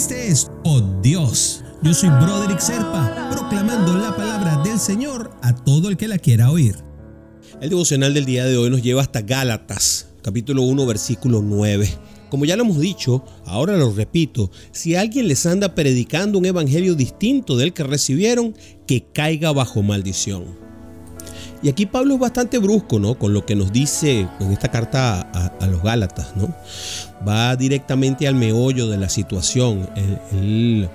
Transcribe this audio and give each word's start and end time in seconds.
Este 0.00 0.28
es 0.28 0.50
Oh 0.64 0.80
Dios. 1.02 1.62
Yo 1.82 1.92
soy 1.92 2.08
Broderick 2.08 2.58
Serpa, 2.58 3.28
proclamando 3.30 3.98
la 3.98 4.16
palabra 4.16 4.62
del 4.62 4.78
Señor 4.78 5.30
a 5.42 5.54
todo 5.54 5.90
el 5.90 5.98
que 5.98 6.08
la 6.08 6.16
quiera 6.16 6.50
oír. 6.50 6.74
El 7.60 7.68
devocional 7.68 8.14
del 8.14 8.24
día 8.24 8.46
de 8.46 8.56
hoy 8.56 8.70
nos 8.70 8.80
lleva 8.80 9.02
hasta 9.02 9.20
Gálatas, 9.20 10.08
capítulo 10.22 10.62
1, 10.62 10.86
versículo 10.86 11.42
9. 11.42 11.86
Como 12.30 12.46
ya 12.46 12.56
lo 12.56 12.62
hemos 12.62 12.80
dicho, 12.80 13.26
ahora 13.44 13.76
lo 13.76 13.92
repito, 13.92 14.50
si 14.72 14.94
alguien 14.94 15.28
les 15.28 15.44
anda 15.44 15.74
predicando 15.74 16.38
un 16.38 16.46
evangelio 16.46 16.94
distinto 16.94 17.58
del 17.58 17.74
que 17.74 17.84
recibieron, 17.84 18.54
que 18.86 19.04
caiga 19.12 19.52
bajo 19.52 19.82
maldición. 19.82 20.69
Y 21.62 21.68
aquí 21.68 21.84
Pablo 21.86 22.14
es 22.14 22.20
bastante 22.20 22.58
brusco, 22.58 22.98
¿no? 22.98 23.18
Con 23.18 23.34
lo 23.34 23.44
que 23.44 23.54
nos 23.54 23.72
dice 23.72 24.26
en 24.40 24.52
esta 24.52 24.70
carta 24.70 25.20
a, 25.20 25.66
los 25.66 25.82
Gálatas, 25.82 26.34
¿no? 26.34 26.48
Va 27.26 27.54
directamente 27.56 28.26
al 28.26 28.34
meollo 28.34 28.88
de 28.88 28.96
la 28.96 29.08
situación. 29.08 29.88
Él, 30.32 30.88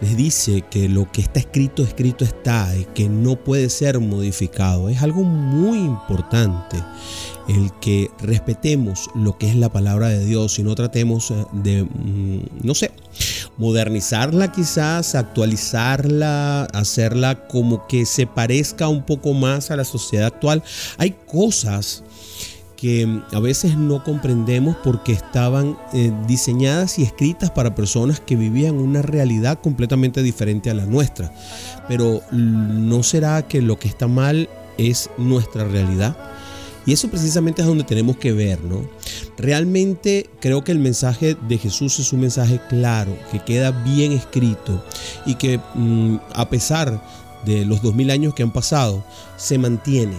les 0.00 0.16
dice 0.16 0.64
que 0.68 0.88
lo 0.88 1.10
que 1.10 1.20
está 1.20 1.38
escrito, 1.38 1.84
escrito 1.84 2.24
está, 2.24 2.76
y 2.76 2.84
que 2.86 3.08
no 3.08 3.36
puede 3.36 3.70
ser 3.70 4.00
modificado. 4.00 4.88
Es 4.88 5.00
algo 5.00 5.22
muy 5.22 5.78
importante 5.78 6.76
el 7.48 7.70
que 7.80 8.10
respetemos 8.20 9.10
lo 9.14 9.38
que 9.38 9.48
es 9.48 9.54
la 9.54 9.70
palabra 9.70 10.08
de 10.08 10.24
Dios 10.24 10.58
y 10.58 10.64
no 10.64 10.74
tratemos 10.74 11.30
eh, 11.30 11.44
de, 11.52 11.84
mm, 11.84 12.64
no 12.64 12.74
sé, 12.74 12.90
modernizarla 13.58 14.52
quizás, 14.52 15.14
actualizarla, 15.14 16.64
hacerla 16.64 17.46
como 17.48 17.86
que 17.86 18.06
se 18.06 18.26
parezca 18.26 18.88
un 18.88 19.04
poco 19.04 19.34
más 19.34 19.70
a 19.70 19.76
la 19.76 19.84
sociedad 19.84 20.26
actual. 20.26 20.62
Hay 20.98 21.16
cosas 21.26 22.02
que 22.82 23.20
a 23.32 23.38
veces 23.38 23.76
no 23.76 24.02
comprendemos 24.02 24.76
porque 24.82 25.12
estaban 25.12 25.78
eh, 25.92 26.10
diseñadas 26.26 26.98
y 26.98 27.04
escritas 27.04 27.48
para 27.48 27.76
personas 27.76 28.18
que 28.18 28.34
vivían 28.34 28.74
una 28.74 29.02
realidad 29.02 29.60
completamente 29.60 30.20
diferente 30.20 30.68
a 30.68 30.74
la 30.74 30.84
nuestra. 30.84 31.32
Pero 31.86 32.22
¿no 32.32 33.04
será 33.04 33.42
que 33.42 33.62
lo 33.62 33.78
que 33.78 33.86
está 33.86 34.08
mal 34.08 34.48
es 34.78 35.10
nuestra 35.16 35.62
realidad? 35.62 36.31
Y 36.86 36.92
eso 36.92 37.08
precisamente 37.08 37.62
es 37.62 37.68
donde 37.68 37.84
tenemos 37.84 38.16
que 38.16 38.32
ver, 38.32 38.62
¿no? 38.62 38.88
Realmente 39.36 40.28
creo 40.40 40.64
que 40.64 40.72
el 40.72 40.78
mensaje 40.78 41.36
de 41.48 41.58
Jesús 41.58 41.98
es 41.98 42.12
un 42.12 42.20
mensaje 42.20 42.60
claro, 42.68 43.16
que 43.30 43.38
queda 43.38 43.70
bien 43.70 44.12
escrito 44.12 44.84
y 45.24 45.36
que 45.36 45.58
mm, 45.74 46.16
a 46.34 46.48
pesar 46.48 47.02
de 47.44 47.64
los 47.64 47.82
dos 47.82 47.94
mil 47.94 48.10
años 48.10 48.34
que 48.34 48.42
han 48.42 48.52
pasado, 48.52 49.04
se 49.36 49.58
mantiene. 49.58 50.16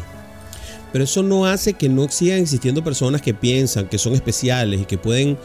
Pero 0.92 1.06
eso 1.06 1.24
no 1.24 1.46
hace 1.46 1.74
que 1.74 1.90
no 1.90 2.08
sigan 2.10 2.40
existiendo 2.40 2.84
personas 2.84 3.22
que 3.22 3.34
piensan 3.34 3.88
que 3.88 3.98
son 3.98 4.14
especiales 4.14 4.82
y 4.82 4.86
que 4.86 4.98
pueden 4.98 5.38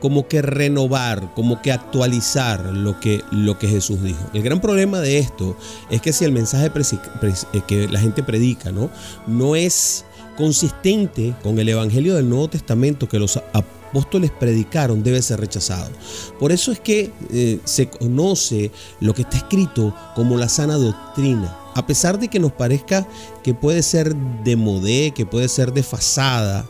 como 0.00 0.28
que 0.28 0.42
renovar, 0.42 1.34
como 1.34 1.60
que 1.60 1.72
actualizar 1.72 2.64
lo 2.66 3.00
que, 3.00 3.22
lo 3.30 3.58
que 3.58 3.68
Jesús 3.68 4.02
dijo. 4.02 4.18
El 4.32 4.42
gran 4.42 4.60
problema 4.60 5.00
de 5.00 5.18
esto 5.18 5.56
es 5.90 6.00
que 6.00 6.12
si 6.12 6.24
el 6.24 6.32
mensaje 6.32 6.66
eh, 6.66 7.60
que 7.66 7.88
la 7.88 8.00
gente 8.00 8.22
predica, 8.22 8.70
¿no? 8.70 8.90
No 9.26 9.56
es 9.56 10.04
consistente 10.38 11.34
con 11.42 11.58
el 11.58 11.68
Evangelio 11.68 12.14
del 12.14 12.28
Nuevo 12.28 12.48
Testamento 12.48 13.08
que 13.08 13.18
los 13.18 13.36
apóstoles 13.52 14.30
predicaron 14.30 15.02
debe 15.02 15.20
ser 15.20 15.40
rechazado. 15.40 15.90
Por 16.38 16.52
eso 16.52 16.70
es 16.70 16.78
que 16.78 17.10
eh, 17.32 17.58
se 17.64 17.88
conoce 17.88 18.70
lo 19.00 19.14
que 19.14 19.22
está 19.22 19.38
escrito 19.38 19.92
como 20.14 20.36
la 20.36 20.48
sana 20.48 20.76
doctrina. 20.76 21.58
A 21.74 21.84
pesar 21.84 22.20
de 22.20 22.28
que 22.28 22.38
nos 22.38 22.52
parezca 22.52 23.08
que 23.42 23.52
puede 23.52 23.82
ser 23.82 24.14
de 24.14 24.54
modé, 24.54 25.10
que 25.10 25.26
puede 25.26 25.48
ser 25.48 25.72
desfasada, 25.72 26.64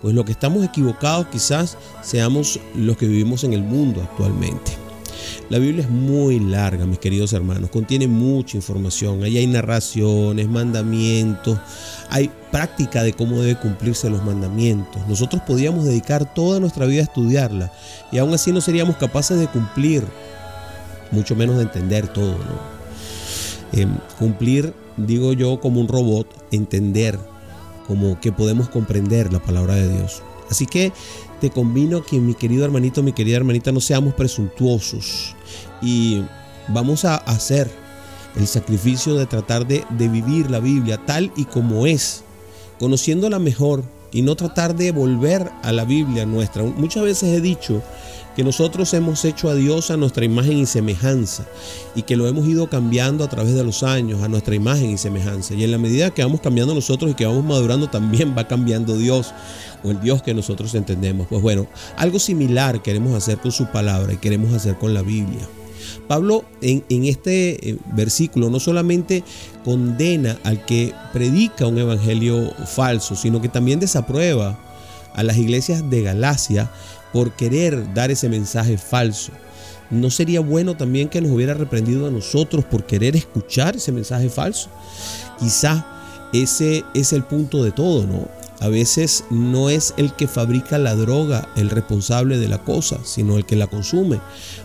pues 0.00 0.14
lo 0.14 0.24
que 0.24 0.32
estamos 0.32 0.64
equivocados 0.64 1.26
quizás 1.26 1.76
seamos 2.02 2.60
los 2.74 2.96
que 2.96 3.06
vivimos 3.06 3.44
en 3.44 3.52
el 3.52 3.62
mundo 3.62 4.00
actualmente. 4.02 4.81
La 5.48 5.58
Biblia 5.58 5.82
es 5.82 5.90
muy 5.90 6.40
larga, 6.40 6.86
mis 6.86 6.98
queridos 6.98 7.32
hermanos, 7.32 7.70
contiene 7.70 8.06
mucha 8.06 8.56
información. 8.56 9.22
Ahí 9.22 9.36
hay 9.36 9.46
narraciones, 9.46 10.48
mandamientos, 10.48 11.58
hay 12.08 12.30
práctica 12.50 13.02
de 13.02 13.12
cómo 13.12 13.40
debe 13.40 13.58
cumplirse 13.58 14.08
los 14.08 14.24
mandamientos. 14.24 15.06
Nosotros 15.08 15.42
podíamos 15.46 15.84
dedicar 15.84 16.32
toda 16.34 16.60
nuestra 16.60 16.86
vida 16.86 17.00
a 17.00 17.04
estudiarla 17.04 17.72
y 18.10 18.18
aún 18.18 18.32
así 18.32 18.52
no 18.52 18.60
seríamos 18.60 18.96
capaces 18.96 19.38
de 19.38 19.46
cumplir, 19.48 20.04
mucho 21.10 21.36
menos 21.36 21.56
de 21.56 21.62
entender 21.62 22.08
todo. 22.08 22.36
Em, 23.72 23.94
cumplir, 24.18 24.74
digo 24.96 25.32
yo, 25.32 25.60
como 25.60 25.80
un 25.80 25.88
robot, 25.88 26.26
entender, 26.50 27.18
como 27.86 28.20
que 28.20 28.32
podemos 28.32 28.68
comprender 28.68 29.32
la 29.32 29.40
palabra 29.40 29.74
de 29.74 29.88
Dios. 29.88 30.22
Así 30.52 30.66
que 30.66 30.92
te 31.40 31.48
convino 31.48 32.04
que 32.04 32.20
mi 32.20 32.34
querido 32.34 32.62
hermanito, 32.62 33.02
mi 33.02 33.14
querida 33.14 33.38
hermanita, 33.38 33.72
no 33.72 33.80
seamos 33.80 34.12
presuntuosos 34.12 35.34
y 35.80 36.22
vamos 36.68 37.06
a 37.06 37.16
hacer 37.16 37.70
el 38.36 38.46
sacrificio 38.46 39.14
de 39.14 39.24
tratar 39.24 39.66
de, 39.66 39.82
vivir 39.98 40.50
la 40.50 40.60
Biblia 40.60 40.98
tal 41.06 41.32
y 41.36 41.46
como 41.46 41.86
es, 41.86 42.22
conociéndola 42.78 43.38
mejor 43.38 43.82
y 44.12 44.22
no 44.22 44.36
tratar 44.36 44.76
de 44.76 44.92
volver 44.92 45.50
a 45.62 45.72
la 45.72 45.84
Biblia 45.84 46.26
nuestra. 46.26 46.62
Muchas 46.62 47.02
veces 47.02 47.30
he 47.30 47.40
dicho 47.40 47.82
que 48.36 48.44
nosotros 48.44 48.92
hemos 48.94 49.24
hecho 49.24 49.48
a 49.50 49.54
Dios 49.54 49.90
a 49.90 49.96
nuestra 49.96 50.24
imagen 50.24 50.58
y 50.58 50.66
semejanza 50.66 51.44
y 51.94 52.02
que 52.02 52.16
lo 52.16 52.26
hemos 52.26 52.46
ido 52.46 52.68
cambiando 52.68 53.24
a 53.24 53.28
través 53.28 53.54
de 53.54 53.64
los 53.64 53.82
años 53.82 54.22
a 54.22 54.28
nuestra 54.28 54.54
imagen 54.54 54.90
y 54.90 54.98
semejanza. 54.98 55.54
Y 55.54 55.64
en 55.64 55.70
la 55.70 55.78
medida 55.78 56.10
que 56.10 56.22
vamos 56.22 56.40
cambiando 56.40 56.74
nosotros 56.74 57.10
y 57.10 57.14
que 57.14 57.26
vamos 57.26 57.44
madurando, 57.44 57.88
también 57.88 58.34
va 58.36 58.48
cambiando 58.48 58.96
Dios 58.96 59.34
o 59.82 59.90
el 59.90 60.00
Dios 60.00 60.22
que 60.22 60.34
nosotros 60.34 60.74
entendemos. 60.74 61.26
Pues 61.28 61.42
bueno, 61.42 61.66
algo 61.96 62.18
similar 62.18 62.82
queremos 62.82 63.14
hacer 63.14 63.38
con 63.38 63.52
su 63.52 63.66
palabra 63.66 64.12
y 64.12 64.16
queremos 64.16 64.52
hacer 64.52 64.78
con 64.78 64.94
la 64.94 65.02
Biblia. 65.02 65.46
Pablo 66.08 66.44
en, 66.60 67.04
este 67.04 67.70
eh, 67.70 67.78
versículo 67.94 68.50
no 68.50 68.60
solamente 68.60 69.24
condena 69.64 70.38
al 70.44 70.64
que 70.64 70.92
predica 71.12 71.66
un 71.66 71.78
evangelio 71.78 72.52
falso, 72.66 73.16
sino 73.16 73.40
que 73.40 73.48
también 73.48 73.80
desaprueba 73.80 74.58
a 75.14 75.22
las 75.22 75.36
iglesias 75.36 75.88
de 75.90 76.02
Galacia 76.02 76.70
por 77.12 77.32
querer 77.32 77.92
dar 77.94 78.10
ese 78.10 78.28
mensaje 78.28 78.78
falso. 78.78 79.32
¿No 79.90 80.10
sería 80.10 80.40
bueno 80.40 80.74
también 80.76 81.08
que 81.08 81.20
nos 81.20 81.30
hubiera 81.30 81.52
reprendido 81.52 82.06
a 82.06 82.10
nosotros 82.10 82.64
por 82.64 82.86
querer 82.86 83.14
escuchar 83.14 83.76
ese 83.76 83.92
mensaje 83.92 84.30
falso? 84.30 84.70
Quizá 85.38 85.86
ese 86.32 86.82
es 86.94 87.12
el 87.12 87.24
punto 87.24 87.62
de 87.62 87.72
todo, 87.72 88.06
¿no? 88.06 88.41
A 88.62 88.68
veces 88.68 89.24
no 89.28 89.70
es 89.70 89.92
el 89.96 90.12
que 90.12 90.28
fabrica 90.28 90.78
la 90.78 90.94
droga 90.94 91.48
el 91.56 91.68
responsable 91.68 92.38
de 92.38 92.46
la 92.46 92.62
cosa, 92.62 93.00
sino 93.02 93.36
el 93.36 93.44
que 93.44 93.56
la 93.56 93.66
consume. 93.66 94.20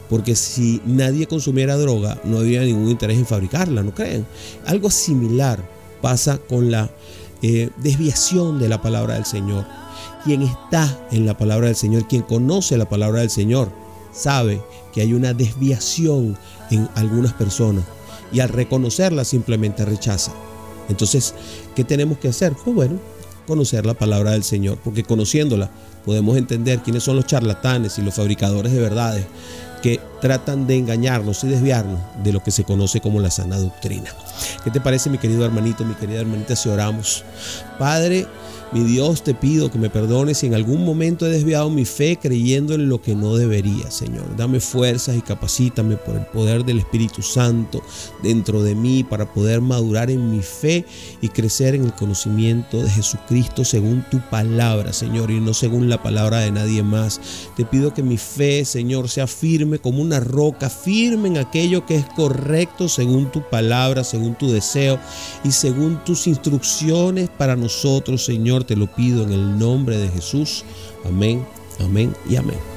Porque 0.07 0.35
si 0.35 0.83
nadie 0.85 1.25
consumiera 1.25 1.77
droga, 1.77 2.21
no 2.23 2.37
habría 2.37 2.61
ningún 2.61 2.91
interés 2.91 3.17
en 3.17 3.25
fabricarla, 3.25 3.81
¿no 3.81 3.95
creen? 3.95 4.27
Algo 4.67 4.91
similar 4.91 5.67
pasa 5.99 6.37
con 6.37 6.69
la 6.69 6.91
eh, 7.41 7.71
desviación 7.77 8.59
de 8.59 8.69
la 8.69 8.83
palabra 8.83 9.15
del 9.15 9.25
Señor. 9.25 9.65
Quien 10.23 10.43
está 10.43 11.07
en 11.09 11.25
la 11.25 11.35
palabra 11.35 11.65
del 11.65 11.75
Señor, 11.75 12.07
quien 12.07 12.21
conoce 12.21 12.77
la 12.77 12.87
palabra 12.87 13.21
del 13.21 13.31
Señor, 13.31 13.71
sabe 14.11 14.61
que 14.93 15.01
hay 15.01 15.13
una 15.13 15.33
desviación 15.33 16.37
en 16.69 16.87
algunas 16.93 17.33
personas 17.33 17.83
y 18.31 18.41
al 18.41 18.49
reconocerla 18.49 19.25
simplemente 19.25 19.85
rechaza. 19.85 20.33
Entonces, 20.87 21.33
¿qué 21.75 21.83
tenemos 21.83 22.19
que 22.19 22.27
hacer? 22.27 22.53
Pues 22.63 22.75
bueno, 22.75 22.99
conocer 23.47 23.85
la 23.85 23.95
palabra 23.95 24.31
del 24.31 24.43
Señor, 24.43 24.77
porque 24.83 25.03
conociéndola 25.03 25.71
podemos 26.05 26.37
entender 26.37 26.79
quiénes 26.79 27.01
son 27.03 27.15
los 27.15 27.25
charlatanes 27.25 27.97
y 27.97 28.03
los 28.03 28.13
fabricadores 28.13 28.71
de 28.71 28.79
verdades 28.79 29.25
tratan 30.21 30.67
de 30.67 30.77
engañarnos 30.77 31.43
y 31.43 31.47
desviarnos 31.47 31.99
de 32.23 32.33
lo 32.33 32.43
que 32.43 32.51
se 32.51 32.63
conoce 32.63 33.01
como 33.01 33.19
la 33.19 33.31
sana 33.31 33.57
doctrina. 33.57 34.09
¿Qué 34.63 34.71
te 34.71 34.81
parece, 34.81 35.09
mi 35.09 35.17
querido 35.17 35.45
hermanito, 35.45 35.85
mi 35.85 35.95
querida 35.95 36.21
hermanita, 36.21 36.55
si 36.55 36.69
oramos? 36.69 37.23
Padre, 37.79 38.27
mi 38.73 38.83
Dios, 38.83 39.23
te 39.23 39.33
pido 39.33 39.71
que 39.71 39.77
me 39.77 39.89
perdones 39.89 40.39
si 40.39 40.47
en 40.47 40.53
algún 40.53 40.83
momento 40.83 41.25
he 41.25 41.29
desviado 41.29 41.69
mi 41.69 41.85
fe 41.85 42.19
creyendo 42.21 42.73
en 42.73 42.89
lo 42.89 43.01
que 43.01 43.15
no 43.15 43.37
debería, 43.37 43.89
Señor. 43.89 44.35
Dame 44.35 44.59
fuerzas 44.59 45.15
y 45.15 45.21
capacítame 45.21 45.95
por 45.95 46.15
el 46.15 46.25
poder 46.25 46.65
del 46.65 46.79
Espíritu 46.79 47.21
Santo 47.21 47.81
dentro 48.21 48.61
de 48.63 48.75
mí 48.75 49.05
para 49.05 49.31
poder 49.31 49.61
madurar 49.61 50.11
en 50.11 50.31
mi 50.31 50.41
fe 50.41 50.85
y 51.21 51.29
crecer 51.29 51.75
en 51.75 51.85
el 51.85 51.93
conocimiento 51.93 52.83
de 52.83 52.89
Jesucristo 52.89 53.63
según 53.63 54.03
tu 54.11 54.19
palabra, 54.29 54.91
Señor, 54.91 55.31
y 55.31 55.39
no 55.39 55.53
según 55.53 55.89
la 55.89 56.03
palabra 56.03 56.39
de 56.39 56.51
nadie 56.51 56.83
más. 56.83 57.21
Te 57.55 57.63
pido 57.63 57.93
que 57.93 58.03
mi 58.03 58.17
fe, 58.17 58.65
Señor, 58.65 59.07
sea 59.07 59.27
como 59.79 60.01
una 60.01 60.19
roca, 60.19 60.69
firme 60.69 61.27
en 61.29 61.37
aquello 61.37 61.85
que 61.85 61.95
es 61.95 62.05
correcto 62.15 62.89
según 62.89 63.31
tu 63.31 63.41
palabra, 63.41 64.03
según 64.03 64.35
tu 64.35 64.51
deseo 64.51 64.99
y 65.43 65.51
según 65.51 66.03
tus 66.03 66.27
instrucciones 66.27 67.29
para 67.29 67.55
nosotros, 67.55 68.25
Señor 68.25 68.63
te 68.63 68.75
lo 68.75 68.87
pido 68.87 69.23
en 69.23 69.31
el 69.31 69.57
nombre 69.57 69.97
de 69.97 70.09
Jesús. 70.09 70.63
Amén, 71.05 71.45
amén 71.79 72.15
y 72.29 72.35
amén. 72.35 72.76